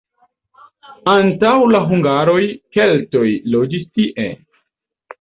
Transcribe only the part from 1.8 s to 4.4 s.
hungaroj keltoj loĝis tie.